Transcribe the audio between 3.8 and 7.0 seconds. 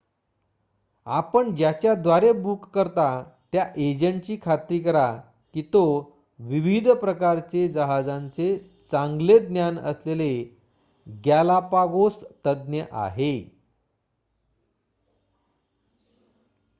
एजंटची खात्री करा की तो विविध